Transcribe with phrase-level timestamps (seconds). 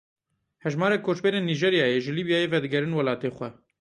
[0.63, 3.49] Hejmarek koçberên Nîjeryayê ji Lîbyayê vedigerin welatê xwe.